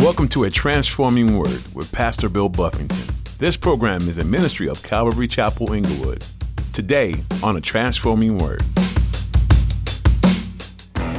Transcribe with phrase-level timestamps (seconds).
[0.00, 3.14] Welcome to A Transforming Word with Pastor Bill Buffington.
[3.36, 6.24] This program is a ministry of Calvary Chapel Inglewood.
[6.72, 8.62] Today on A Transforming Word.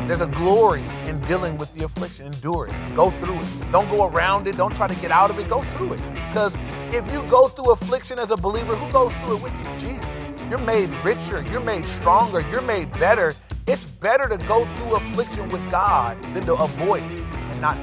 [0.08, 2.26] There's a glory in dealing with the affliction.
[2.26, 2.96] Endure it.
[2.96, 3.72] Go through it.
[3.72, 4.58] Don't go around it.
[4.58, 5.48] Don't try to get out of it.
[5.48, 6.02] Go through it.
[6.14, 6.58] Because
[6.92, 9.78] if you go through affliction as a believer, who goes through it with you?
[9.78, 10.34] Jesus.
[10.50, 11.44] You're made richer.
[11.52, 12.42] You're made stronger.
[12.50, 13.36] You're made better.
[13.68, 17.78] It's better to go through affliction with God than to avoid it and not.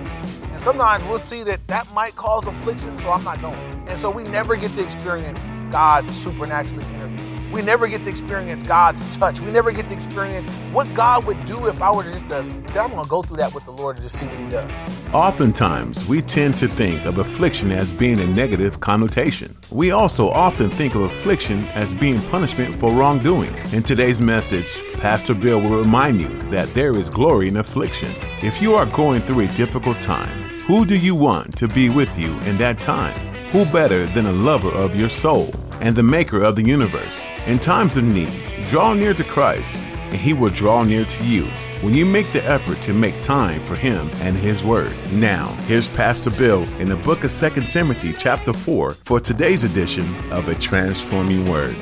[0.58, 3.54] And sometimes we'll see that that might cause affliction, so I'm not going.
[3.86, 5.40] And so we never get to experience
[5.70, 7.52] God's supernaturally intervene.
[7.52, 9.38] We never get to experience God's touch.
[9.38, 12.42] We never get to experience what God would do if I were to just uh,
[12.42, 14.48] to, I'm going to go through that with the Lord and just see what He
[14.48, 15.14] does.
[15.14, 19.56] Oftentimes, we tend to think of affliction as being a negative connotation.
[19.70, 23.54] We also often think of affliction as being punishment for wrongdoing.
[23.72, 28.10] In today's message, Pastor Bill will remind you that there is glory in affliction.
[28.42, 32.18] If you are going through a difficult time, who do you want to be with
[32.18, 33.16] you in that time?
[33.52, 37.24] Who better than a lover of your soul and the maker of the universe?
[37.46, 38.30] In times of need,
[38.68, 41.46] draw near to Christ, and he will draw near to you
[41.80, 44.92] when you make the effort to make time for him and his word.
[45.10, 50.04] Now, here's Pastor Bill in the book of 2 Timothy chapter 4 for today's edition
[50.30, 51.76] of A Transforming Word.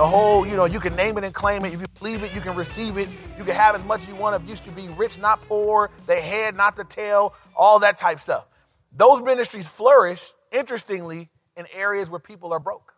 [0.00, 1.74] The whole, you know, you can name it and claim it.
[1.74, 3.06] If you believe it, you can receive it.
[3.36, 4.42] You can have as much as you want.
[4.42, 8.18] If you should be rich, not poor, the head, not the tail, all that type
[8.18, 8.46] stuff.
[8.92, 12.94] Those ministries flourish, interestingly, in areas where people are broke.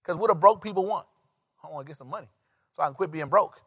[0.00, 1.08] Because what do broke people want?
[1.64, 2.28] I want to get some money
[2.76, 3.60] so I can quit being broke.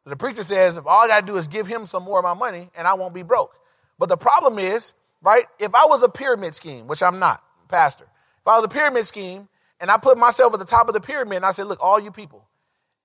[0.00, 2.18] So the preacher says, if all I got to do is give him some more
[2.18, 3.54] of my money and I won't be broke.
[3.96, 4.92] But the problem is,
[5.22, 8.06] right, if I was a pyramid scheme, which I'm not, pastor,
[8.40, 9.48] if I was a pyramid scheme
[9.80, 12.00] and I put myself at the top of the pyramid and I said, look, all
[12.00, 12.48] you people,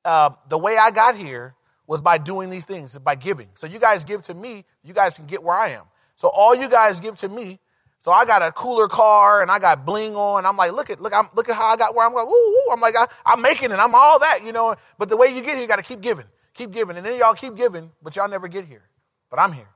[0.05, 1.55] uh, the way I got here
[1.87, 3.49] was by doing these things, by giving.
[3.55, 5.83] So you guys give to me, you guys can get where I am.
[6.15, 7.59] So all you guys give to me.
[7.99, 10.45] So I got a cooler car and I got bling on.
[10.45, 12.25] I'm like, look at look, I'm look at how I got where I'm going.
[12.25, 12.73] Woo, woo.
[12.73, 13.77] I'm like, I, I'm making it.
[13.77, 14.75] I'm all that, you know.
[14.97, 17.19] But the way you get here, you got to keep giving, keep giving, and then
[17.19, 18.83] y'all keep giving, but y'all never get here.
[19.29, 19.67] But I'm here.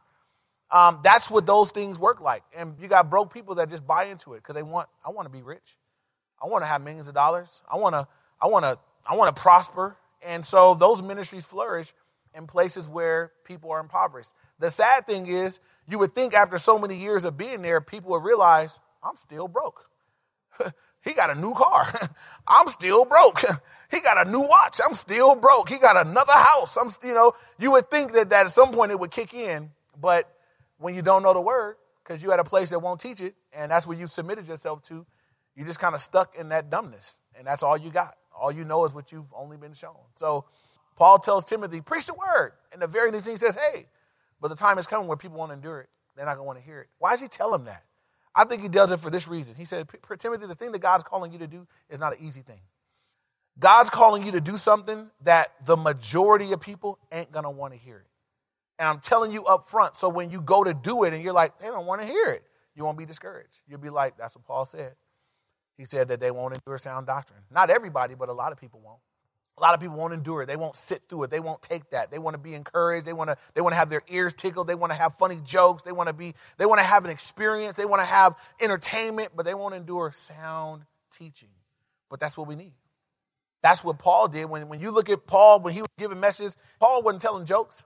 [0.72, 2.44] Um, that's what those things work like.
[2.56, 4.90] And you got broke people that just buy into it because they want.
[5.06, 5.78] I want to be rich.
[6.42, 7.62] I want to have millions of dollars.
[7.72, 8.08] I want to.
[8.42, 8.78] I want to.
[9.06, 9.98] I want to prosper.
[10.26, 11.94] And so those ministries flourish
[12.36, 14.34] in places where people are impoverished.
[14.60, 18.12] The sad thing is, you would think after so many years of being there, people
[18.12, 19.86] would realize, I'm still broke.
[21.04, 21.94] he got a new car.
[22.48, 23.44] I'm still broke.
[23.92, 24.80] he got a new watch.
[24.86, 25.70] I'm still broke.
[25.70, 26.78] He got another house.
[26.78, 29.70] I'm, you know, you would think that, that at some point it would kick in,
[30.02, 30.32] but
[30.78, 33.36] when you don't know the word, because you at a place that won't teach it,
[33.54, 35.06] and that's where you submitted yourself to,
[35.56, 38.16] you just kind of stuck in that dumbness, and that's all you got.
[38.38, 39.96] All you know is what you've only been shown.
[40.18, 40.46] So
[40.96, 42.54] Paul tells Timothy, preach the word.
[42.74, 43.86] And the very next thing he says, hey,
[44.42, 45.90] but the time is coming where people won't endure it.
[46.16, 46.88] They're not going to want to hear it.
[47.00, 47.84] Why does he tell him that?
[48.34, 49.56] I think he does it for this reason.
[49.56, 49.88] He said,
[50.20, 52.60] Timothy, the thing that God's calling you to do is not an easy thing.
[53.58, 57.74] God's calling you to do something that the majority of people ain't going to want
[57.74, 58.08] to hear it.
[58.78, 61.34] And I'm telling you up front, so when you go to do it and you're
[61.34, 62.44] like, they don't want to hear it,
[62.76, 63.62] you won't be discouraged.
[63.70, 64.96] You'll be like, that's what Paul said.
[65.78, 67.42] He said that they won't endure sound doctrine.
[67.52, 69.00] Not everybody, but a lot of people won't.
[69.58, 70.48] A lot of people won't endure it.
[70.48, 71.32] They won't sit through it.
[71.32, 72.12] They won't take that.
[72.12, 73.06] They want to be encouraged.
[73.06, 74.68] They want to, they want to have their ears tickled.
[74.68, 75.84] They want to have funny jokes.
[75.84, 77.78] They want to be, they want to have an experience.
[77.78, 80.84] They want to have entertainment, but they won't endure sound
[81.18, 81.50] teaching.
[82.10, 82.74] But that's what we need.
[83.64, 84.46] That's what Paul did.
[84.46, 87.86] When, when you look at Paul, when he was giving messages, Paul wasn't telling jokes.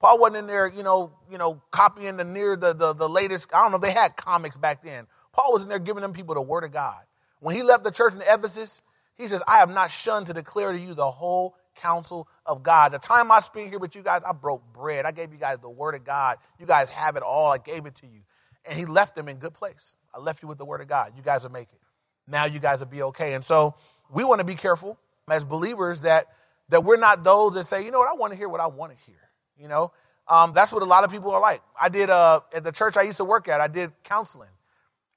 [0.00, 3.54] Paul wasn't in there, you know, you know, copying the near the, the, the latest.
[3.54, 5.06] I don't know, they had comics back then.
[5.32, 7.02] Paul was in there giving them people the word of God.
[7.44, 8.80] When he left the church in Ephesus,
[9.16, 12.92] he says, I have not shunned to declare to you the whole counsel of God.
[12.92, 15.04] The time I spent here with you guys, I broke bread.
[15.04, 16.38] I gave you guys the word of God.
[16.58, 17.52] You guys have it all.
[17.52, 18.20] I gave it to you.
[18.64, 19.98] And he left them in good place.
[20.14, 21.12] I left you with the word of God.
[21.18, 21.80] You guys will make it.
[22.26, 23.34] Now you guys will be okay.
[23.34, 23.74] And so
[24.10, 26.28] we want to be careful as believers that
[26.70, 28.68] that we're not those that say, you know what, I want to hear what I
[28.68, 29.20] want to hear.
[29.60, 29.92] You know,
[30.26, 31.60] um, that's what a lot of people are like.
[31.78, 33.60] I did uh, at the church I used to work at.
[33.60, 34.48] I did counseling,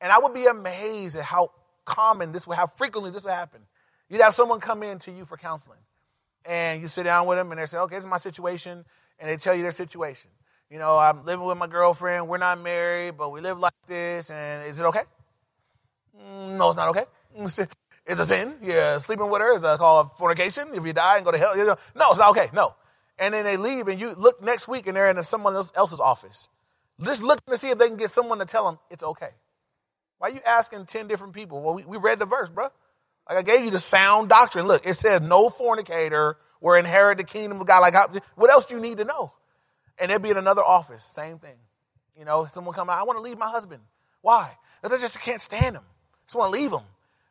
[0.01, 1.51] and I would be amazed at how
[1.88, 3.62] common this would, how frequently this would happen.
[4.10, 5.80] You'd have someone come in to you for counseling,
[6.45, 8.86] and you sit down with them, and they say, "Okay, this is my situation,"
[9.19, 10.30] and they tell you their situation.
[10.69, 12.28] You know, I'm living with my girlfriend.
[12.28, 14.30] We're not married, but we live like this.
[14.30, 15.04] And is it okay?
[16.19, 17.06] Mm, no, it's not okay.
[18.10, 18.56] It's a sin.
[18.62, 19.56] You're sleeping with her.
[19.56, 20.69] It's called fornication.
[20.74, 21.54] If you die and go to hell,
[21.94, 22.48] no, it's not okay.
[22.54, 22.74] No.
[23.19, 26.48] And then they leave, and you look next week, and they're in someone else's office,
[27.04, 29.31] just looking to see if they can get someone to tell them it's okay.
[30.19, 31.61] Why are you asking ten different people?
[31.61, 32.69] Well, we, we read the verse, bro.
[33.29, 34.67] Like I gave you the sound doctrine.
[34.67, 37.79] Look, it says no fornicator will inherit the kingdom of God.
[37.79, 39.33] Like, how, what else do you need to know?
[39.99, 41.57] And they'd be in another office, same thing.
[42.17, 43.81] You know, someone come out, I want to leave my husband.
[44.21, 44.49] Why?
[44.81, 45.83] Because I just can't stand him.
[45.83, 46.81] I just want to leave him.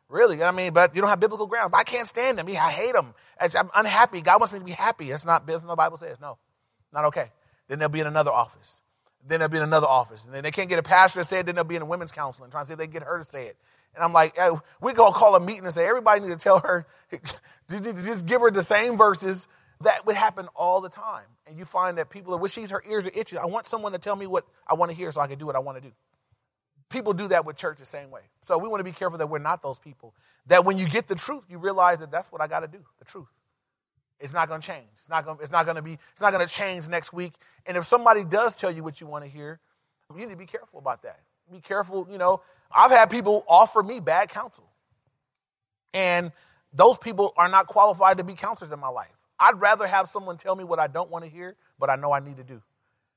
[0.09, 0.41] Really?
[0.41, 1.71] I mean, but you don't have biblical grounds.
[1.71, 2.47] But I can't stand him.
[2.47, 3.13] I hate him.
[3.39, 4.21] I'm unhappy.
[4.21, 5.09] God wants me to be happy.
[5.09, 6.19] That's not what the Bible says.
[6.21, 6.37] No,
[6.93, 7.31] not okay.
[7.67, 8.81] Then they'll be in another office.
[9.27, 10.25] Then they'll be another office.
[10.25, 11.45] And then they can't get a pastor to say it.
[11.45, 13.25] Then they'll be in a women's counseling trying to see if they get her to
[13.25, 13.57] say it.
[13.95, 16.59] And I'm like, hey, we go call a meeting and say, everybody need to tell
[16.59, 16.85] her,
[17.69, 19.47] just give her the same verses.
[19.81, 21.25] That would happen all the time.
[21.47, 23.39] And you find that people, when she's, her ears are itching.
[23.39, 25.45] I want someone to tell me what I want to hear so I can do
[25.45, 25.93] what I want to do.
[26.89, 28.21] People do that with church the same way.
[28.41, 30.13] So we want to be careful that we're not those people.
[30.47, 32.79] That when you get the truth, you realize that that's what I got to do,
[32.99, 33.27] the truth.
[34.19, 34.87] It's not going to change.
[34.97, 35.37] It's not going.
[35.41, 35.97] It's not going to be.
[36.11, 37.33] It's not going to change next week.
[37.65, 39.59] And if somebody does tell you what you want to hear,
[40.11, 41.19] you need to be careful about that.
[41.51, 42.07] Be careful.
[42.11, 42.41] You know,
[42.75, 44.67] I've had people offer me bad counsel,
[45.93, 46.31] and
[46.73, 49.11] those people are not qualified to be counselors in my life.
[49.39, 52.11] I'd rather have someone tell me what I don't want to hear, but I know
[52.11, 52.61] I need to do,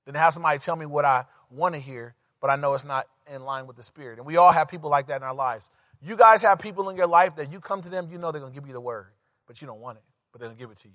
[0.04, 3.08] than have somebody tell me what I want to hear, but I know it's not
[3.32, 4.18] in line with the Spirit.
[4.18, 5.70] And we all have people like that in our lives.
[6.02, 8.40] You guys have people in your life that you come to them, you know they're
[8.40, 9.06] going to give you the word,
[9.46, 10.94] but you don't want it, but to give it to you.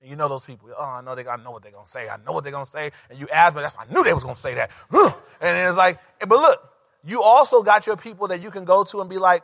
[0.00, 0.70] And you know those people.
[0.76, 1.26] Oh, I know they.
[1.26, 2.08] I know what they're gonna say.
[2.08, 2.90] I know what they're gonna say.
[3.10, 4.70] And you ask, but that's I knew they was gonna say that.
[5.42, 6.70] And it's like, but look,
[7.02, 9.42] you also got your people that you can go to and be like,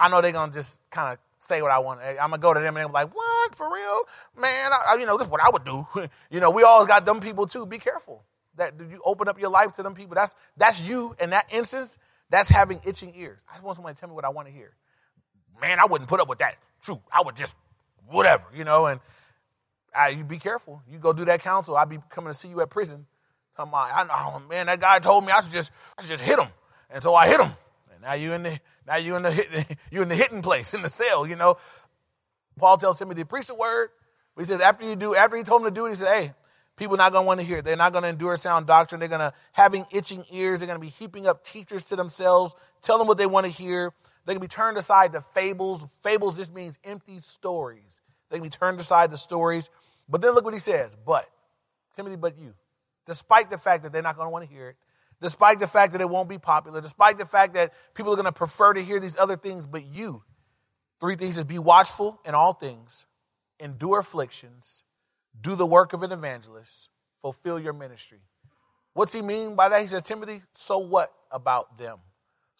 [0.00, 2.00] I know they're gonna just kind of say what I want.
[2.00, 4.00] I'm gonna go to them and they're like, what for real,
[4.36, 4.70] man?
[4.72, 5.86] I, you know, this is what I would do.
[6.30, 7.66] you know, we all got them people too.
[7.66, 8.24] Be careful
[8.56, 10.14] that you open up your life to them people.
[10.14, 11.98] That's that's you in that instance.
[12.30, 13.40] That's having itching ears.
[13.48, 14.74] I just want somebody to tell me what I want to hear.
[15.60, 16.56] Man, I wouldn't put up with that.
[16.82, 17.56] True, I would just
[18.10, 18.86] whatever, you know.
[18.86, 19.00] And
[19.94, 20.82] I, you be careful.
[20.90, 21.76] You go do that counsel.
[21.76, 23.06] I'll be coming to see you at prison.
[23.56, 24.66] Come on, I know, oh, man.
[24.66, 26.48] That guy told me I should just I should just hit him,
[26.90, 27.50] and so I hit him.
[27.92, 30.82] And now you in the now you in the you in the hitting place in
[30.82, 31.26] the cell.
[31.26, 31.56] You know,
[32.58, 33.90] Paul tells Timothy to preach the word.
[34.38, 36.32] He says after you do after he told him to do it, he said, hey.
[36.76, 37.64] People not going to want to hear it.
[37.64, 39.00] They're not going to endure sound doctrine.
[39.00, 40.60] They're going to having itching ears.
[40.60, 42.54] They're going to be heaping up teachers to themselves.
[42.82, 43.92] Tell them what they want to hear.
[44.28, 45.82] They can be turned aside to fables.
[46.02, 48.02] Fables just means empty stories.
[48.28, 49.70] They can be turned aside to stories.
[50.06, 50.94] But then look what he says.
[51.06, 51.26] But,
[51.96, 52.52] Timothy, but you.
[53.06, 54.76] Despite the fact that they're not going to want to hear it,
[55.22, 58.26] despite the fact that it won't be popular, despite the fact that people are going
[58.26, 60.22] to prefer to hear these other things, but you.
[61.00, 63.06] Three things is be watchful in all things,
[63.58, 64.82] endure afflictions,
[65.40, 66.90] do the work of an evangelist,
[67.22, 68.20] fulfill your ministry.
[68.92, 69.80] What's he mean by that?
[69.80, 71.98] He says, Timothy, so what about them?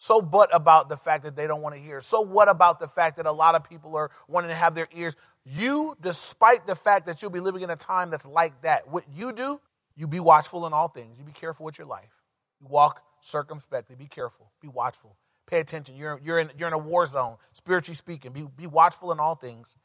[0.01, 1.99] So what about the fact that they don't want to hear?
[1.99, 4.87] So what about the fact that a lot of people are wanting to have their
[4.95, 5.17] ears?
[5.43, 9.03] You, despite the fact that you'll be living in a time that's like that, what
[9.13, 9.59] you do,
[9.97, 11.19] you be watchful in all things.
[11.19, 12.13] You be careful with your life.
[12.61, 13.97] You walk circumspectly.
[13.97, 14.49] Be careful.
[14.61, 15.17] Be watchful.
[15.47, 15.97] Pay attention.
[15.97, 18.31] You're, you're, in, you're in a war zone, spiritually speaking.
[18.31, 19.75] Be, be watchful in all things.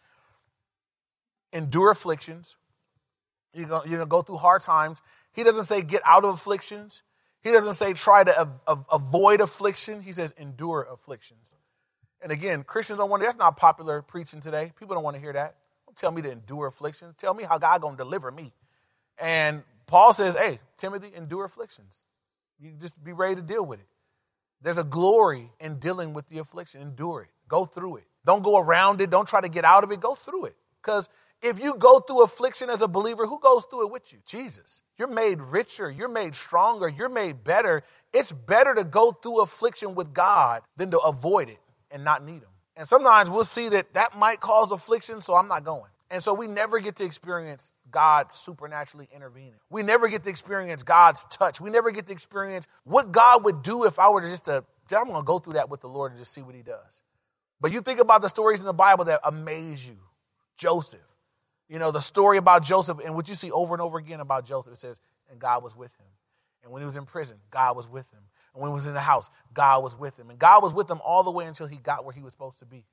[1.53, 2.57] Endure afflictions.
[3.53, 5.03] You're going to go through hard times.
[5.33, 7.03] He doesn't say get out of afflictions.
[7.45, 10.01] He doesn't say try to av- av- avoid affliction.
[10.03, 11.55] He says endure afflictions.
[12.23, 14.73] And again, Christians don't want to, that's not popular preaching today.
[14.79, 15.57] People don't want to hear that.
[15.87, 17.15] Don't tell me to endure afflictions.
[17.19, 18.51] Tell me how God going to deliver me.
[19.19, 21.95] And Paul says, hey, Timothy, endure afflictions.
[22.59, 23.87] You just be ready to deal with it.
[24.63, 26.81] There's a glory in dealing with the affliction.
[26.81, 27.29] Endure it.
[27.47, 28.05] Go through it.
[28.25, 29.11] Don't go around it.
[29.11, 30.01] Don't try to get out of it.
[30.01, 30.57] Go through it.
[30.81, 31.11] Because
[31.45, 34.19] if you go through affliction as a believer, who goes through it with you?
[34.25, 34.81] Jesus.
[34.99, 37.83] You're made richer, you're made stronger, you're made better.
[38.15, 41.59] It's better to go through affliction with God than to avoid it
[41.91, 42.49] and not need Him.
[42.77, 45.91] And sometimes we'll see that that might cause affliction, so I'm not going.
[46.11, 49.55] And so we never get to experience God supernaturally intervening.
[49.69, 51.61] We never get to experience God's touch.
[51.61, 54.65] We never get to experience what God would do if I were to just to,
[54.97, 57.03] I'm going to go through that with the Lord and just see what He does.
[57.61, 59.97] But you think about the stories in the Bible that amaze you.
[60.57, 61.01] Joseph,
[61.69, 64.47] you know, the story about Joseph and what you see over and over again about
[64.47, 66.07] Joseph, it says, and God was with him.
[66.63, 68.21] And when he was in prison, God was with him.
[68.55, 70.31] And when he was in the house, God was with him.
[70.31, 72.59] And God was with him all the way until he got where he was supposed
[72.61, 72.85] to be.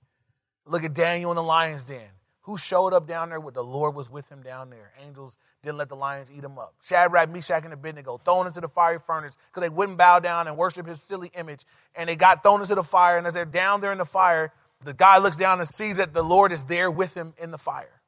[0.65, 2.01] Look at Daniel in the lion's den.
[2.45, 4.91] Who showed up down there with the Lord was with him down there.
[5.05, 6.73] Angels didn't let the lions eat him up.
[6.81, 10.57] Shadrach, Meshach, and Abednego thrown into the fiery furnace because they wouldn't bow down and
[10.57, 11.61] worship his silly image.
[11.95, 13.17] And they got thrown into the fire.
[13.17, 14.51] And as they're down there in the fire,
[14.83, 17.59] the guy looks down and sees that the Lord is there with him in the
[17.59, 18.00] fire.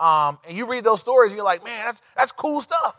[0.00, 2.96] Um, and you read those stories, and you're like, man, that's that's cool stuff.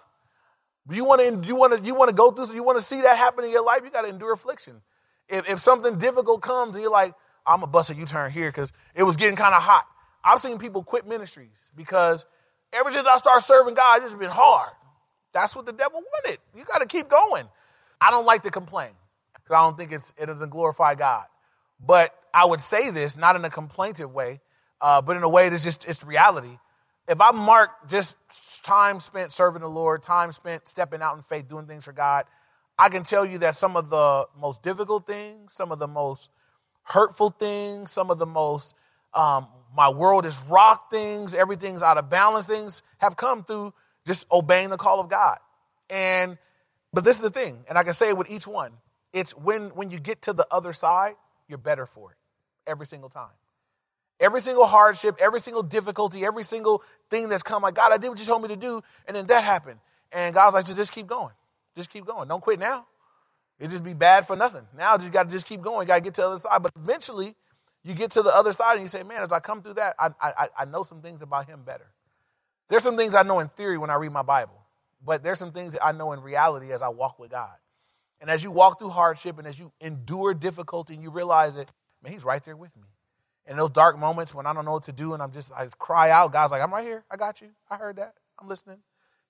[0.90, 2.84] You want to you want to you want to go through, so you want to
[2.84, 3.82] see that happen in your life.
[3.84, 4.82] You got to endure affliction.
[5.28, 7.14] If, if something difficult comes, and you're like,
[7.46, 9.86] I'm a bust a U-turn here because it was getting kind of hot.
[10.24, 12.26] I've seen people quit ministries because
[12.72, 14.72] ever since I started serving God, it's been hard.
[15.34, 16.40] That's what the devil wanted.
[16.56, 17.48] You got to keep going.
[18.00, 18.92] I don't like to complain
[19.34, 21.26] because I don't think it's it doesn't glorify God.
[21.84, 24.40] But I would say this not in a complaintive way,
[24.82, 26.58] uh, but in a way that's just it's reality
[27.08, 28.16] if I mark just
[28.64, 32.26] time spent serving the Lord, time spent stepping out in faith, doing things for God,
[32.78, 36.30] I can tell you that some of the most difficult things, some of the most
[36.84, 38.76] hurtful things, some of the most
[39.14, 43.74] um, my world is rocked things, everything's out of balance things have come through
[44.06, 45.38] just obeying the call of God.
[45.90, 46.38] And
[46.94, 48.74] but this is the thing, and I can say it with each one.
[49.14, 51.16] It's when when you get to the other side,
[51.48, 52.18] you're better for it
[52.68, 53.32] every single time.
[54.22, 58.08] Every single hardship, every single difficulty, every single thing that's come, like, God, I did
[58.10, 59.80] what you told me to do, and then that happened.
[60.14, 61.34] And God's like, just keep going.
[61.76, 62.28] Just keep going.
[62.28, 62.86] Don't quit now.
[63.60, 64.66] It'd just be bad for nothing.
[64.78, 65.88] Now you got to just keep going.
[65.88, 66.64] Got to get to the other side.
[66.64, 67.36] But eventually,
[67.84, 69.96] you get to the other side and you say, man, as I come through that,
[70.00, 71.88] I, I, I know some things about him better.
[72.70, 74.60] There's some things I know in theory when I read my Bible,
[75.04, 77.56] but there's some things that I know in reality as I walk with God.
[78.20, 81.72] And as you walk through hardship and as you endure difficulty and you realize that,
[82.04, 82.88] man, he's right there with me.
[83.52, 85.68] In those dark moments when I don't know what to do and I'm just, I
[85.78, 87.04] cry out, God's like, I'm right here.
[87.12, 87.50] I got you.
[87.70, 88.14] I heard that.
[88.40, 88.78] I'm listening.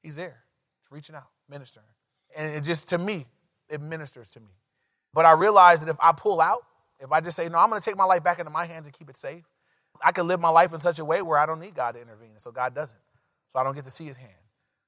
[0.03, 0.43] He's there.
[0.83, 1.87] He's reaching out, ministering.
[2.37, 3.25] And it just, to me,
[3.67, 4.51] it ministers to me.
[5.11, 6.63] But I realize that if I pull out,
[6.99, 8.85] if I just say, no, I'm going to take my life back into my hands
[8.85, 9.43] and keep it safe,
[10.05, 12.01] I can live my life in such a way where I don't need God to
[12.01, 12.37] intervene.
[12.37, 13.01] So God doesn't.
[13.49, 14.31] So I don't get to see his hand.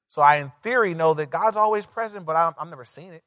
[0.10, 3.24] So I, in theory, know that God's always present, but i have never seen it.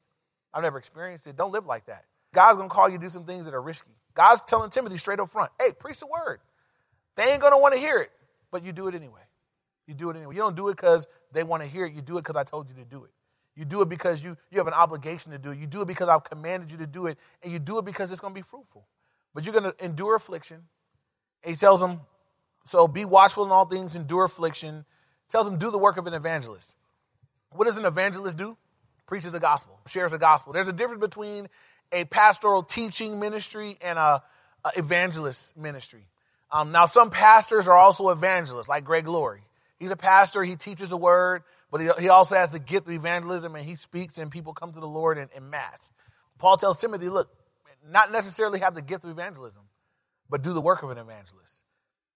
[0.53, 1.35] I've never experienced it.
[1.35, 2.05] Don't live like that.
[2.33, 3.96] God's going to call you to do some things that are risky.
[4.17, 6.39] God's telling Timothy straight up front, hey, preach the word.
[7.15, 8.09] They ain't going to want to hear it,
[8.49, 9.21] but you do it anyway.
[9.85, 10.33] You do it anyway.
[10.33, 11.93] You don't do it because they want to hear it.
[11.93, 13.11] You do it because I told you to do it.
[13.55, 15.59] You do it because you, you have an obligation to do it.
[15.59, 17.19] You do it because I've commanded you to do it.
[17.43, 18.87] And you do it because it's going to be fruitful.
[19.35, 20.63] But you're going to endure affliction.
[21.43, 22.01] And he tells them,
[22.65, 24.83] so be watchful in all things, endure affliction.
[25.29, 26.73] Tells them, do the work of an evangelist.
[27.51, 28.57] What does an evangelist do?
[29.05, 30.53] Preaches the gospel, shares the gospel.
[30.53, 31.47] There's a difference between
[31.91, 34.23] a pastoral teaching ministry and a,
[34.65, 36.07] a evangelist ministry.
[36.51, 39.43] Um, now, some pastors are also evangelists, like Greg Laurie.
[39.79, 42.93] He's a pastor, he teaches the word, but he, he also has the gift of
[42.93, 45.91] evangelism and he speaks and people come to the Lord in, in mass.
[46.37, 47.29] Paul tells Timothy, look,
[47.89, 49.63] not necessarily have the gift of evangelism,
[50.29, 51.63] but do the work of an evangelist.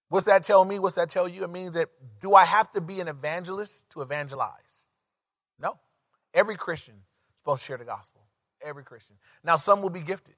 [0.08, 0.78] What's that tell me?
[0.78, 1.44] What's that tell you?
[1.44, 1.88] It means that
[2.20, 4.86] do I have to be an evangelist to evangelize?
[5.58, 5.78] No.
[6.34, 8.21] Every Christian is supposed to share the gospel.
[8.64, 9.16] Every Christian.
[9.44, 10.34] Now, some will be gifted.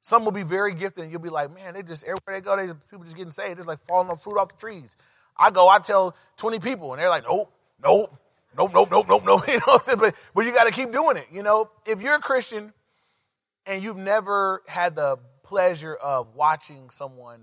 [0.00, 2.56] Some will be very gifted, and you'll be like, man, they just, everywhere they go,
[2.56, 3.58] they, people just getting saved.
[3.58, 4.96] They're like falling off fruit off the trees.
[5.38, 7.52] I go, I tell 20 people, and they're like, nope,
[7.82, 8.18] nope,
[8.56, 9.44] nope, nope, nope, nope, nope.
[9.48, 11.26] You know, but, but you got to keep doing it.
[11.32, 12.72] You know, if you're a Christian
[13.64, 17.40] and you've never had the pleasure of watching someone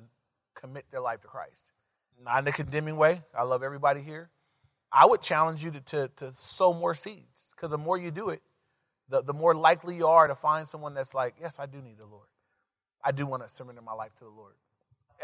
[0.54, 1.72] commit their life to Christ,
[2.24, 4.30] not in a condemning way, I love everybody here.
[4.92, 8.30] I would challenge you to, to, to sow more seeds because the more you do
[8.30, 8.42] it,
[9.10, 11.98] the, the more likely you are to find someone that's like, yes, I do need
[11.98, 12.28] the Lord.
[13.04, 14.54] I do want to surrender my life to the Lord.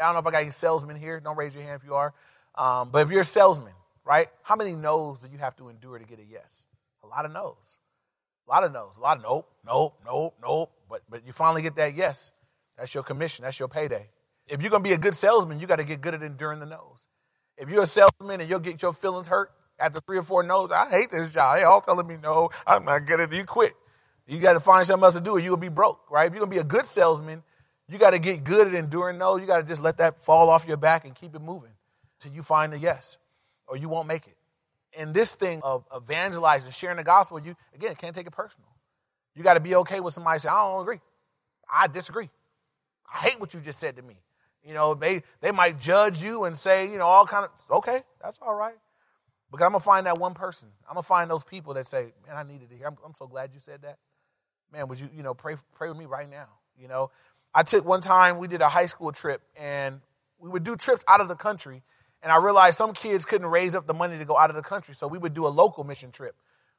[0.00, 1.20] I don't know if I got any salesmen here.
[1.20, 2.12] Don't raise your hand if you are.
[2.54, 3.72] Um, but if you're a salesman,
[4.04, 4.28] right?
[4.42, 6.66] How many no's do you have to endure to get a yes?
[7.02, 7.78] A lot of no's.
[8.46, 8.96] A lot of no's.
[8.96, 10.72] A lot of nope, nope, nope, nope.
[10.88, 12.32] But but you finally get that yes.
[12.78, 13.44] That's your commission.
[13.44, 14.08] That's your payday.
[14.46, 16.66] If you're gonna be a good salesman, you got to get good at enduring the
[16.66, 17.06] no's.
[17.56, 20.70] If you're a salesman and you'll get your feelings hurt after three or four no's,
[20.72, 21.56] I hate this job.
[21.56, 22.50] They all telling me no.
[22.66, 23.36] I'm not good at it.
[23.36, 23.74] You quit.
[24.26, 26.26] You got to find something else to do, or you'll be broke, right?
[26.26, 27.42] If you're gonna be a good salesman,
[27.88, 29.36] you got to get good at enduring no.
[29.36, 31.70] You got to just let that fall off your back and keep it moving
[32.20, 33.18] till you find a yes
[33.68, 34.36] or you won't make it.
[34.98, 38.68] And this thing of evangelizing, sharing the gospel, you again can't take it personal.
[39.34, 41.00] You got to be okay with somebody saying, "I don't agree.
[41.72, 42.30] I disagree.
[43.12, 44.16] I hate what you just said to me."
[44.64, 48.02] You know, they they might judge you and say, you know, all kind of okay,
[48.20, 48.74] that's all right.
[49.50, 50.68] Because I'm gonna find that one person.
[50.88, 52.86] I'm gonna find those people that say, "Man, I needed to hear.
[52.88, 53.98] I'm, I'm so glad you said that."
[54.72, 56.48] Man, would you, you know, pray pray with me right now?
[56.78, 57.10] You know,
[57.54, 58.38] I took one time.
[58.38, 60.00] We did a high school trip, and
[60.38, 61.82] we would do trips out of the country
[62.26, 64.62] and I realized some kids couldn't raise up the money to go out of the
[64.62, 64.94] country.
[64.94, 66.34] So we would do a local mission trip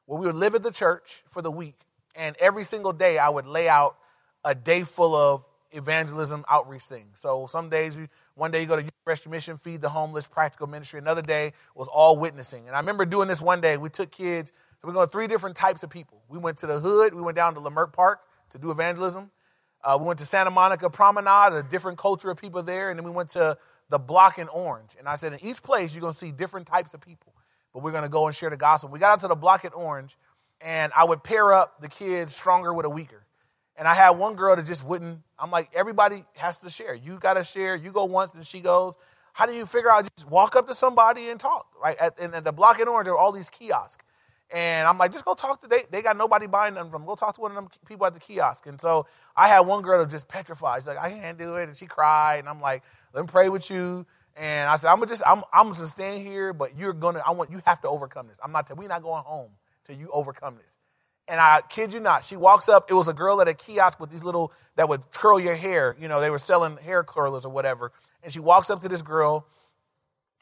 [0.06, 1.78] where we would live at the church for the week.
[2.14, 3.96] And every single day I would lay out
[4.44, 7.20] a day full of evangelism outreach things.
[7.20, 8.08] So some days, we,
[8.38, 11.00] one day you go to Youth Rescue Mission, feed the homeless, practical ministry.
[11.00, 12.68] Another day was all witnessing.
[12.68, 13.76] And I remember doing this one day.
[13.76, 16.22] We took kids, so we go to three different types of people.
[16.28, 19.30] We went to the hood, we went down to Leimert Park to do evangelism.
[19.82, 22.90] Uh, we went to Santa Monica Promenade, a different culture of people there.
[22.90, 24.90] And then we went to the block in orange.
[24.98, 27.34] And I said, in each place, you're going to see different types of people.
[27.72, 28.90] But we're going to go and share the gospel.
[28.90, 30.16] We got out to the block in orange,
[30.60, 33.24] and I would pair up the kids stronger with a weaker.
[33.78, 35.20] And I had one girl that just wouldn't.
[35.38, 36.94] I'm like, everybody has to share.
[36.94, 37.76] You got to share.
[37.76, 38.96] You go once, and she goes.
[39.32, 40.08] How do you figure out?
[40.16, 41.96] Just walk up to somebody and talk, right?
[42.00, 44.04] At, and at the block in orange, there are all these kiosks.
[44.52, 45.84] And I'm like, just go talk to they.
[45.92, 47.04] They got nobody buying them from.
[47.06, 48.66] Go talk to one of them people at the kiosk.
[48.66, 49.06] And so
[49.36, 50.82] I had one girl that just petrified.
[50.82, 52.38] She's like, I can't do it, and she cried.
[52.40, 52.82] And I'm like,
[53.12, 54.06] let me pray with you.
[54.36, 57.50] And I said, I'm just, I'm, I'm gonna stand here, but you're gonna, I want,
[57.50, 58.38] you have to overcome this.
[58.42, 59.50] I'm not, we're not going home
[59.84, 60.77] till you overcome this.
[61.28, 62.90] And I kid you not, she walks up.
[62.90, 65.94] It was a girl at a kiosk with these little that would curl your hair.
[66.00, 67.92] You know, they were selling hair curlers or whatever.
[68.22, 69.46] And she walks up to this girl,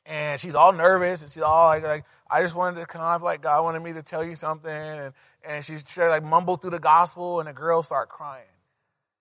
[0.06, 3.42] and she's all nervous, and she's all like, like I just wanted to come, like
[3.42, 5.12] God wanted me to tell you something, and
[5.44, 8.44] and she like mumbled through the gospel, and the girl started crying.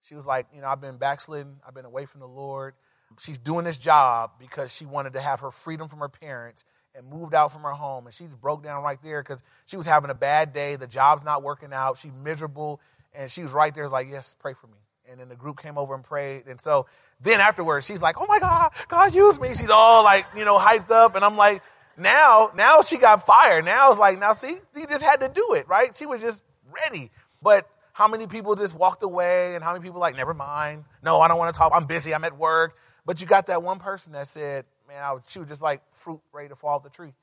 [0.04, 2.76] She was like, you know, I've been backslidden, I've been away from the Lord.
[3.20, 6.64] She's doing this job because she wanted to have her freedom from her parents
[6.96, 8.06] and moved out from her home.
[8.06, 10.76] And she broke down right there because she was having a bad day.
[10.76, 11.98] The job's not working out.
[11.98, 12.80] She's miserable.
[13.14, 14.78] And she was right there, was like, Yes, pray for me.
[15.10, 16.48] And then the group came over and prayed.
[16.48, 16.88] And so
[17.22, 19.50] then afterwards, she's like, Oh my God, God used me.
[19.50, 21.16] She's all like, you know, hyped up.
[21.16, 21.62] And I'm like,
[21.98, 23.66] now, now she got fired.
[23.66, 25.96] Now it's like, now see, you just had to do it, right?
[25.96, 27.12] She was just ready.
[27.42, 30.84] But how many people just walked away and how many people like, never mind.
[31.02, 31.72] No, I don't want to talk.
[31.74, 32.14] I'm busy.
[32.14, 32.76] I'm at work.
[33.06, 35.82] But you got that one person that said, man, I would she was just like
[35.92, 37.14] fruit ready to fall off the tree.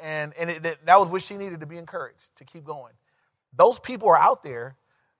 [0.00, 2.92] And, and it, that was what she needed to be encouraged to keep going.
[3.56, 4.76] Those people are out there,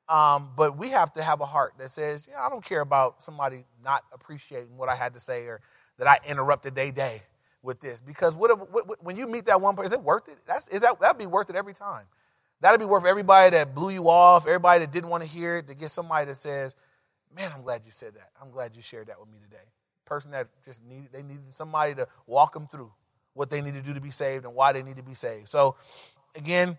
[0.08, 3.24] um, but we have to have a heart that says, yeah, I don't care about
[3.24, 5.60] somebody not appreciating what I had to say or
[5.98, 7.22] that I interrupted their day
[7.62, 8.00] with this.
[8.00, 10.38] Because what, what, when you meet that one person, is it worth it?
[10.46, 12.04] That's, is that, that'd be worth it every time.
[12.60, 15.66] That'd be worth everybody that blew you off, everybody that didn't want to hear it,
[15.68, 16.76] to get somebody that says,
[17.34, 18.30] man, I'm glad you said that.
[18.40, 19.64] I'm glad you shared that with me today
[20.08, 22.90] person that just needed they needed somebody to walk them through
[23.34, 25.48] what they need to do to be saved and why they need to be saved.
[25.48, 25.76] So
[26.34, 26.76] again,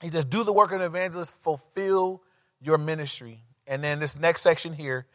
[0.00, 2.22] he says, do the work of an evangelist, fulfill
[2.60, 3.42] your ministry.
[3.66, 5.06] And then this next section here,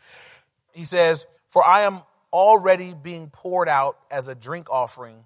[0.74, 2.01] he says, For I am
[2.33, 5.25] already being poured out as a drink offering,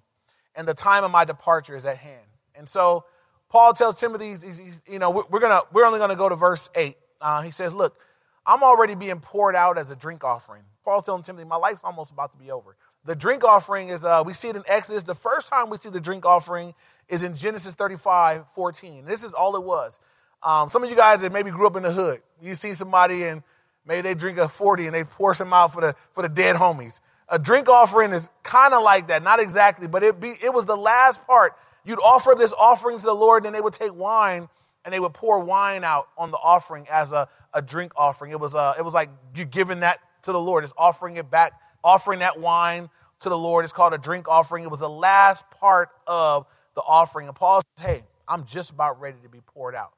[0.54, 2.26] and the time of my departure is at hand.
[2.54, 3.04] And so
[3.48, 6.68] Paul tells Timothy, he's, he's, you know, we're, gonna we're only gonna go to verse
[6.74, 6.96] eight.
[7.20, 7.98] Uh, he says, Look,
[8.46, 10.64] I'm already being poured out as a drink offering.
[10.84, 12.76] Paul's telling Timothy, my life's almost about to be over.
[13.04, 15.04] The drink offering is, uh, we see it in Exodus.
[15.04, 16.74] The first time we see the drink offering
[17.08, 19.04] is in Genesis 35, 14.
[19.04, 19.98] This is all it was.
[20.42, 23.24] Um, some of you guys that maybe grew up in the hood, you see somebody
[23.24, 23.42] and
[23.86, 26.56] maybe they drink a 40 and they pour some out for the, for the dead
[26.56, 27.00] homies.
[27.28, 30.66] A drink offering is kind of like that, not exactly, but it, be, it was
[30.66, 31.54] the last part.
[31.84, 34.48] You'd offer this offering to the Lord, and they would take wine
[34.84, 38.32] and they would pour wine out on the offering as a, a drink offering.
[38.32, 40.64] It was, uh, it was like you're giving that to the Lord.
[40.64, 43.64] It's offering it back, offering that wine to the Lord.
[43.64, 44.64] It's called a drink offering.
[44.64, 47.28] It was the last part of the offering.
[47.28, 49.92] And Paul says, Hey, I'm just about ready to be poured out.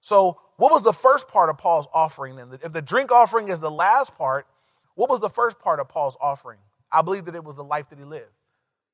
[0.00, 2.48] So, what was the first part of Paul's offering then?
[2.64, 4.46] If the drink offering is the last part,
[4.94, 6.58] what was the first part of Paul's offering?
[6.90, 8.30] I believe that it was the life that he lived.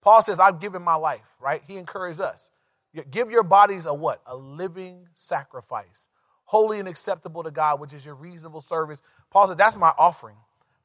[0.00, 1.62] Paul says, I've given my life, right?
[1.68, 2.50] He encouraged us.
[3.10, 4.20] Give your bodies a what?
[4.26, 6.08] A living sacrifice,
[6.44, 9.00] holy and acceptable to God, which is your reasonable service.
[9.30, 10.36] Paul said, That's my offering.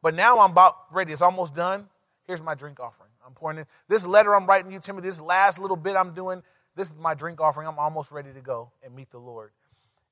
[0.01, 1.13] But now I'm about ready.
[1.13, 1.88] It's almost done.
[2.25, 3.10] Here's my drink offering.
[3.25, 3.65] I'm pouring in.
[3.88, 6.43] This letter I'm writing you, Timothy, this last little bit I'm doing,
[6.75, 7.67] this is my drink offering.
[7.67, 9.51] I'm almost ready to go and meet the Lord.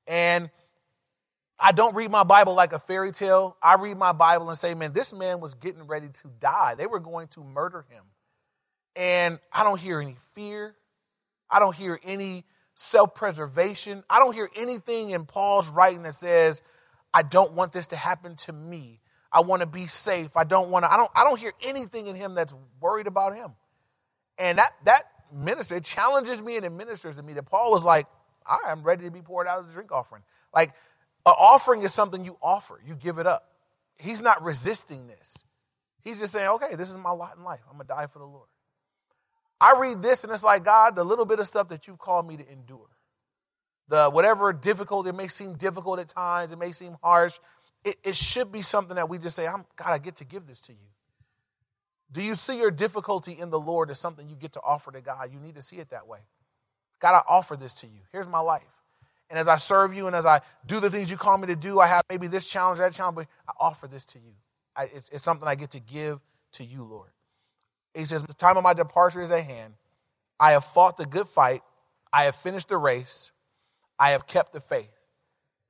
[0.06, 0.50] And
[1.58, 3.56] I don't read my Bible like a fairy tale.
[3.62, 6.74] I read my Bible and say, man, this man was getting ready to die.
[6.74, 8.02] They were going to murder him.
[8.94, 10.74] And I don't hear any fear.
[11.50, 12.44] I don't hear any
[12.74, 14.04] self preservation.
[14.10, 16.60] I don't hear anything in Paul's writing that says,
[17.14, 19.00] I don't want this to happen to me.
[19.36, 20.34] I want to be safe.
[20.34, 23.36] I don't want to, I don't, I don't hear anything in him that's worried about
[23.36, 23.52] him.
[24.38, 27.84] And that, that minister, it challenges me and it ministers to me that Paul was
[27.84, 28.06] like,
[28.46, 30.22] I am ready to be poured out as a drink offering.
[30.54, 30.70] Like,
[31.26, 33.52] an offering is something you offer, you give it up.
[33.98, 35.44] He's not resisting this.
[36.00, 37.60] He's just saying, okay, this is my lot in life.
[37.70, 38.48] I'm to die for the Lord.
[39.60, 42.26] I read this and it's like, God, the little bit of stuff that you've called
[42.26, 42.88] me to endure,
[43.88, 47.38] the whatever difficult, it may seem difficult at times, it may seem harsh,
[47.84, 50.46] it, it should be something that we just say, I'm, God, I get to give
[50.46, 50.88] this to you.
[52.12, 55.00] Do you see your difficulty in the Lord as something you get to offer to
[55.00, 55.32] God?
[55.32, 56.20] You need to see it that way.
[57.00, 58.00] God, I offer this to you.
[58.12, 58.62] Here's my life.
[59.28, 61.56] And as I serve you and as I do the things you call me to
[61.56, 64.32] do, I have maybe this challenge, that challenge, but I offer this to you.
[64.76, 66.20] I, it's, it's something I get to give
[66.52, 67.10] to you, Lord.
[67.94, 69.74] He says, The time of my departure is at hand.
[70.38, 71.62] I have fought the good fight.
[72.12, 73.32] I have finished the race.
[73.98, 74.92] I have kept the faith.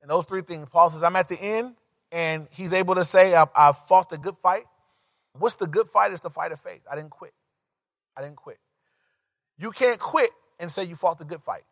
[0.01, 1.75] And those three things, Paul says, I'm at the end
[2.11, 4.65] and he's able to say, I've, I've fought the good fight.
[5.33, 6.11] What's the good fight?
[6.11, 6.81] It's the fight of faith.
[6.89, 7.33] I didn't quit.
[8.15, 8.57] I didn't quit.
[9.57, 11.63] You can't quit and say you fought the good fight.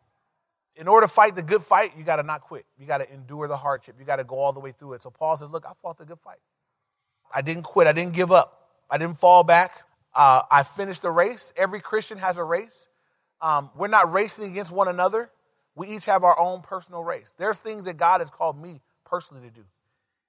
[0.76, 2.66] In order to fight the good fight, you got to not quit.
[2.78, 3.96] You got to endure the hardship.
[3.98, 5.02] You got to go all the way through it.
[5.02, 6.38] So Paul says, Look, I fought the good fight.
[7.34, 7.86] I didn't quit.
[7.86, 8.68] I didn't give up.
[8.90, 9.82] I didn't fall back.
[10.14, 11.52] Uh, I finished the race.
[11.56, 12.88] Every Christian has a race.
[13.40, 15.30] Um, we're not racing against one another.
[15.74, 17.34] We each have our own personal race.
[17.36, 19.64] There's things that God has called me personally to do.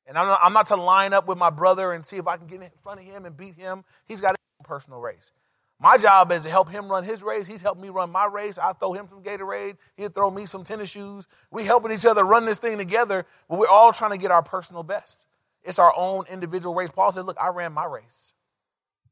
[0.07, 2.37] And I'm not, I'm not, to line up with my brother and see if I
[2.37, 3.83] can get in front of him and beat him.
[4.05, 5.31] He's got a personal race.
[5.79, 7.45] My job is to help him run his race.
[7.45, 8.57] He's helping me run my race.
[8.57, 9.77] I throw him some Gatorade.
[9.95, 11.27] He'll throw me some tennis shoes.
[11.51, 14.41] We helping each other run this thing together, but we're all trying to get our
[14.41, 15.25] personal best.
[15.63, 16.89] It's our own individual race.
[16.89, 18.33] Paul said, Look, I ran my race,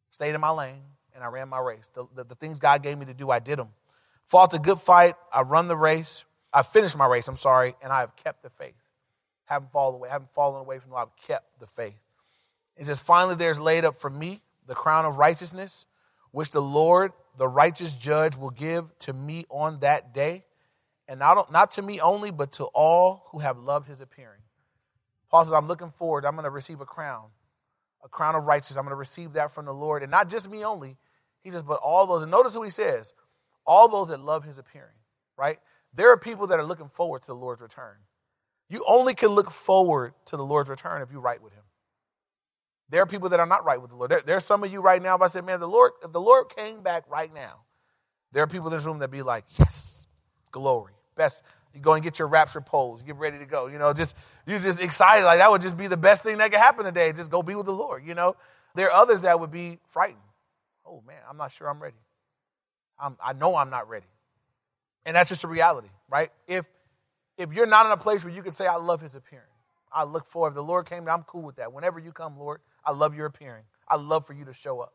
[0.10, 0.82] stayed in my lane,
[1.14, 1.92] and I ran my race.
[1.94, 3.70] The, the, the things God gave me to do, I did them.
[4.26, 5.14] Fought the good fight.
[5.32, 6.26] I run the race.
[6.52, 8.85] I finished my race, I'm sorry, and I have kept the faith.
[9.46, 12.00] Haven't fallen away, haven't fallen away from the I've kept the faith.
[12.78, 15.86] It says, Finally, there's laid up for me the crown of righteousness
[16.36, 20.44] which the Lord, the righteous judge, will give to me on that day,
[21.08, 24.42] and not, not to me only, but to all who have loved his appearing.
[25.32, 26.26] Paul says, I'm looking forward.
[26.26, 27.28] I'm going to receive a crown,
[28.04, 28.76] a crown of righteousness.
[28.76, 30.98] I'm going to receive that from the Lord, and not just me only.
[31.42, 33.14] He says, but all those, and notice who he says,
[33.66, 34.98] all those that love his appearing,
[35.38, 35.60] right?
[35.94, 37.96] There are people that are looking forward to the Lord's return.
[38.70, 41.64] You only can look forward to the Lord's return if you right with him.
[42.90, 44.12] There are people that are not right with the Lord.
[44.12, 46.12] There, there are some of you right now, if I said, man, the Lord, if
[46.12, 47.62] the Lord came back right now,
[48.32, 50.08] there are people in this room that be like, yes,
[50.52, 51.44] glory, best.
[51.74, 53.68] You go and get your rapture pose, get ready to go.
[53.68, 54.16] You know, just
[54.48, 55.26] you're just excited.
[55.26, 57.12] Like that would just be the best thing that could happen today.
[57.12, 58.06] Just go be with the Lord.
[58.06, 58.36] You know,
[58.76, 60.20] there are others that would be frightened.
[60.86, 61.98] Oh man, I'm not sure I'm ready.
[62.98, 64.06] I'm, I know I'm not ready,
[65.06, 66.30] and that's just a reality, right?
[66.48, 66.66] If
[67.38, 69.50] if you're not in a place where you can say, I love His appearance,
[69.92, 70.50] I look forward.
[70.50, 71.72] If the Lord came, I'm cool with that.
[71.72, 73.64] Whenever you come, Lord, I love your appearing.
[73.88, 74.94] I love for you to show up.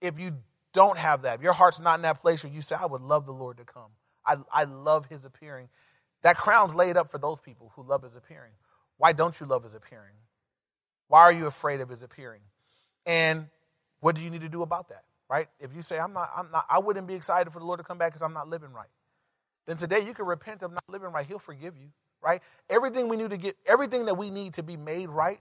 [0.00, 0.36] If you
[0.72, 3.02] don't have that, if your heart's not in that place where you say, I would
[3.02, 3.90] love the Lord to come.
[4.24, 5.68] I, I love his appearing.
[6.22, 8.52] That crown's laid up for those people who love his appearing.
[8.98, 10.14] Why don't you love his appearing?
[11.08, 12.40] Why are you afraid of his appearing?
[13.06, 13.46] And
[14.00, 15.04] what do you need to do about that?
[15.28, 15.48] Right?
[15.60, 17.84] If you say, I'm not, I'm not, I wouldn't be excited for the Lord to
[17.84, 18.88] come back because I'm not living right.
[19.68, 21.26] Then today you can repent of not living right.
[21.26, 21.90] He'll forgive you.
[22.22, 22.42] Right?
[22.68, 25.38] Everything we need to get, everything that we need to be made right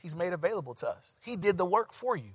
[0.00, 1.18] He's made available to us.
[1.22, 2.32] He did the work for you.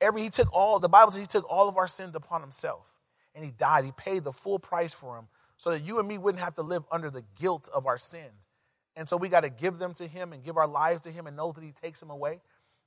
[0.00, 2.86] Every he took all the Bible says he took all of our sins upon himself
[3.34, 3.84] and he died.
[3.84, 6.62] He paid the full price for them so that you and me wouldn't have to
[6.62, 8.48] live under the guilt of our sins.
[8.96, 11.26] And so we got to give them to him and give our lives to him
[11.26, 12.40] and know that he takes them away.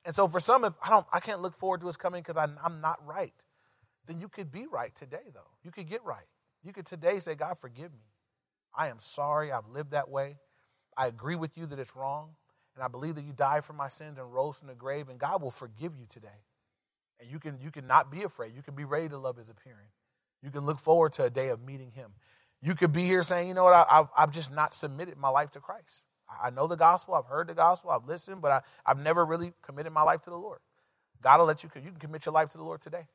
[0.05, 2.37] And so for some, if I don't, I can't look forward to his coming because
[2.37, 3.33] I'm not right.
[4.07, 5.51] Then you could be right today, though.
[5.63, 6.25] You could get right.
[6.63, 8.05] You could today say, God, forgive me.
[8.75, 9.51] I am sorry.
[9.51, 10.37] I've lived that way.
[10.97, 12.35] I agree with you that it's wrong.
[12.75, 15.19] And I believe that you died for my sins and rose from the grave, and
[15.19, 16.29] God will forgive you today.
[17.19, 18.55] And you can, you can not be afraid.
[18.55, 19.87] You can be ready to love his appearing.
[20.41, 22.11] You can look forward to a day of meeting him.
[22.61, 25.51] You could be here saying, you know what, I, have just not submitted my life
[25.51, 26.03] to Christ.
[26.41, 29.53] I know the gospel, I've heard the gospel, I've listened, but I, I've never really
[29.61, 30.59] committed my life to the Lord.
[31.21, 33.05] God will let you, you can commit your life to the Lord today.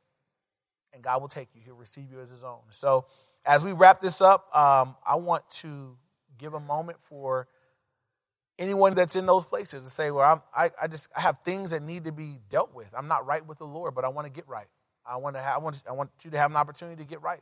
[0.92, 2.60] And God will take you, He'll receive you as His own.
[2.70, 3.06] So
[3.46, 5.96] as we wrap this up, um, I want to
[6.38, 7.46] give a moment for
[8.58, 11.82] anyone that's in those places to say, well, I, I just I have things that
[11.82, 12.88] need to be dealt with.
[12.96, 14.66] I'm not right with the Lord, but I want to get right.
[15.06, 17.22] I want to have, I want, I want you to have an opportunity to get
[17.22, 17.40] right.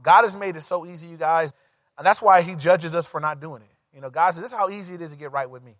[0.00, 1.52] God has made it so easy, you guys,
[1.98, 3.94] and that's why He judges us for not doing it.
[3.94, 5.74] You know, God says, "This is how easy it is to get right with me.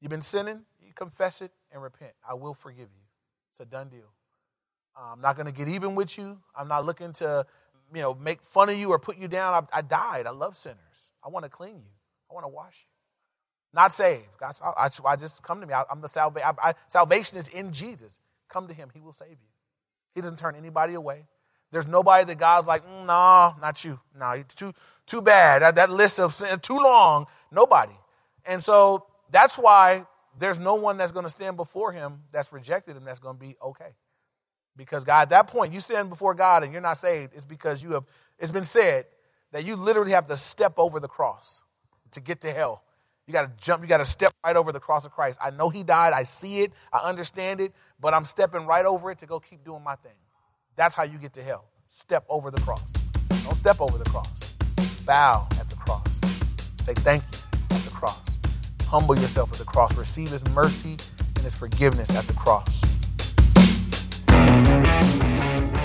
[0.00, 2.12] You've been sinning, you confess it and repent.
[2.28, 3.04] I will forgive you.
[3.52, 4.10] It's a done deal.
[4.96, 6.38] I'm not going to get even with you.
[6.56, 7.46] I'm not looking to,
[7.94, 9.54] you know, make fun of you or put you down.
[9.54, 10.26] I, I died.
[10.26, 11.12] I love sinners.
[11.24, 11.92] I want to clean you.
[12.30, 12.88] I want to wash you.
[13.74, 14.28] Not saved.
[14.38, 15.74] God, I, I, just come to me.
[15.74, 16.48] I, am the salvation.
[16.88, 18.18] salvation is in Jesus.
[18.48, 18.88] Come to Him.
[18.94, 19.48] He will save you.
[20.14, 21.26] He doesn't turn anybody away.
[21.70, 24.00] There's nobody that God's like, mm, nah, not you.
[24.14, 24.72] No, nah, too
[25.06, 25.62] too bad.
[25.62, 27.26] That, that list of too long.
[27.52, 27.92] Nobody.
[28.46, 30.06] And so that's why
[30.38, 33.40] there's no one that's going to stand before Him that's rejected Him that's going to
[33.40, 33.94] be okay.
[34.78, 37.34] Because God, at that point, you stand before God and you're not saved.
[37.34, 38.04] It's because you have.
[38.38, 39.06] It's been said
[39.50, 41.62] that you literally have to step over the cross
[42.12, 42.84] to get to hell.
[43.26, 45.38] You got to jump, you got to step right over the cross of Christ.
[45.42, 49.10] I know he died, I see it, I understand it, but I'm stepping right over
[49.10, 50.12] it to go keep doing my thing.
[50.76, 51.66] That's how you get to hell.
[51.88, 52.90] Step over the cross.
[53.44, 54.54] Don't step over the cross.
[55.04, 56.06] Bow at the cross.
[56.84, 58.22] Say thank you at the cross.
[58.86, 59.94] Humble yourself at the cross.
[59.96, 60.96] Receive his mercy
[61.34, 62.80] and his forgiveness at the cross.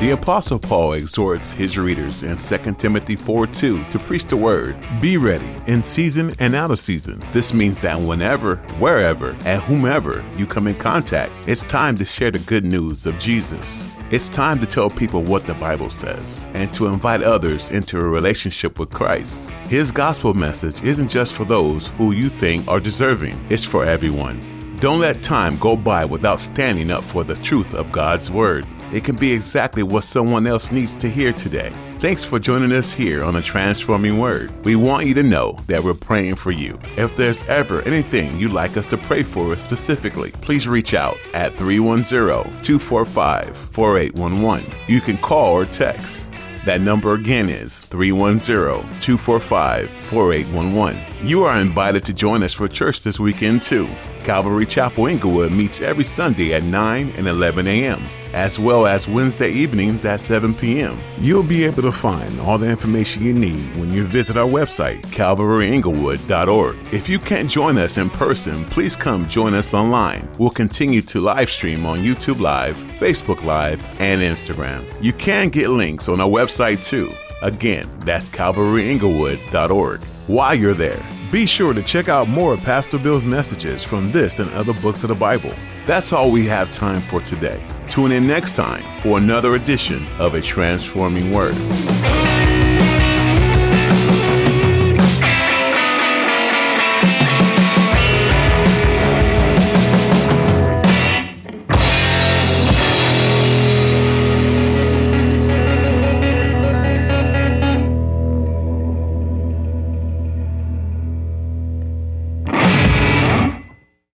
[0.03, 4.75] The Apostle Paul exhorts his readers in 2 Timothy 4 2 to preach the word.
[4.99, 7.21] Be ready in season and out of season.
[7.31, 12.31] This means that whenever, wherever, and whomever you come in contact, it's time to share
[12.31, 13.81] the good news of Jesus.
[14.11, 18.03] It's time to tell people what the Bible says and to invite others into a
[18.03, 19.49] relationship with Christ.
[19.69, 24.62] His gospel message isn't just for those who you think are deserving, it's for everyone.
[24.83, 28.65] Don't let time go by without standing up for the truth of God's Word.
[28.91, 31.71] It can be exactly what someone else needs to hear today.
[31.99, 34.51] Thanks for joining us here on the Transforming Word.
[34.65, 36.77] We want you to know that we're praying for you.
[36.97, 41.55] If there's ever anything you'd like us to pray for specifically, please reach out at
[41.55, 44.69] 310 245 4811.
[44.89, 46.27] You can call or text.
[46.65, 51.25] That number again is 310 245 4811.
[51.25, 53.87] You are invited to join us for church this weekend too.
[54.23, 58.01] Calvary Chapel Inglewood meets every Sunday at 9 and 11 a.m.,
[58.33, 60.97] as well as Wednesday evenings at 7 p.m.
[61.17, 65.01] You'll be able to find all the information you need when you visit our website,
[65.07, 66.93] calvaryinglewood.org.
[66.93, 70.27] If you can't join us in person, please come join us online.
[70.39, 74.83] We'll continue to live stream on YouTube Live, Facebook Live, and Instagram.
[75.03, 77.11] You can get links on our website too.
[77.41, 80.03] Again, that's calvaryinglewood.org.
[80.27, 81.03] While you're there,
[81.33, 85.01] be sure to check out more of Pastor Bill's messages from this and other books
[85.01, 85.51] of the Bible.
[85.87, 87.59] That's all we have time for today.
[87.89, 91.55] Tune in next time for another edition of A Transforming Word.